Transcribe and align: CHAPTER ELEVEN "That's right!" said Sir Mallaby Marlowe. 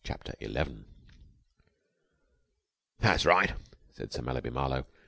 CHAPTER 0.03 0.33
ELEVEN 0.41 0.85
"That's 3.01 3.23
right!" 3.23 3.53
said 3.91 4.11
Sir 4.11 4.23
Mallaby 4.23 4.49
Marlowe. 4.49 4.87